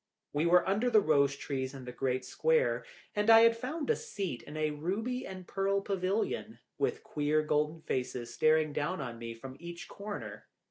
We 0.33 0.47
were 0.47 0.67
under 0.67 0.89
the 0.89 0.99
rose 0.99 1.35
trees 1.35 1.75
in 1.75 1.85
the 1.85 1.91
great 1.91 2.25
square, 2.25 2.83
and 3.15 3.29
I 3.29 3.41
had 3.41 3.55
found 3.55 3.87
a 3.91 3.95
seat 3.95 4.41
in 4.41 4.57
a 4.57 4.71
ruby 4.71 5.27
and 5.27 5.45
pearl 5.47 5.79
pavillion, 5.79 6.57
with 6.79 7.03
queer 7.03 7.43
golden 7.43 7.81
faces 7.83 8.33
staring 8.33 8.73
down 8.73 8.99
on 8.99 9.19
me 9.19 9.35
from 9.35 9.57
each 9.59 9.87
corner. 9.87 10.47